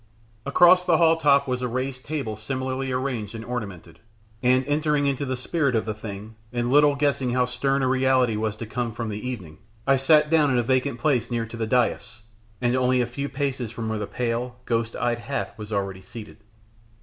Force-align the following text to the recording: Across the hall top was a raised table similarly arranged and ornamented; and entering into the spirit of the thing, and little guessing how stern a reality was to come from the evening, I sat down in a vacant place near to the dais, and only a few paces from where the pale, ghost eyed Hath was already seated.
Across 0.47 0.85
the 0.85 0.97
hall 0.97 1.15
top 1.15 1.47
was 1.47 1.61
a 1.61 1.67
raised 1.67 2.03
table 2.03 2.35
similarly 2.35 2.91
arranged 2.91 3.35
and 3.35 3.45
ornamented; 3.45 3.99
and 4.41 4.65
entering 4.65 5.05
into 5.05 5.27
the 5.27 5.37
spirit 5.37 5.75
of 5.75 5.85
the 5.85 5.93
thing, 5.93 6.33
and 6.51 6.71
little 6.71 6.95
guessing 6.95 7.33
how 7.33 7.45
stern 7.45 7.83
a 7.83 7.87
reality 7.87 8.35
was 8.35 8.55
to 8.55 8.65
come 8.65 8.93
from 8.93 9.09
the 9.09 9.29
evening, 9.29 9.59
I 9.85 9.97
sat 9.97 10.31
down 10.31 10.49
in 10.49 10.57
a 10.57 10.63
vacant 10.63 10.99
place 10.99 11.29
near 11.29 11.45
to 11.45 11.55
the 11.55 11.67
dais, 11.67 12.23
and 12.59 12.75
only 12.75 12.99
a 12.99 13.05
few 13.05 13.29
paces 13.29 13.69
from 13.69 13.89
where 13.89 13.99
the 13.99 14.07
pale, 14.07 14.55
ghost 14.65 14.95
eyed 14.95 15.19
Hath 15.19 15.55
was 15.55 15.71
already 15.71 16.01
seated. 16.01 16.37